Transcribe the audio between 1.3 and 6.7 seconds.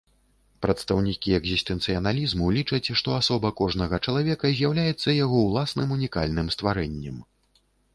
экзістэнцыялізму лічаць, што асоба кожнага чалавека з'яўляецца яго ўласным унікальным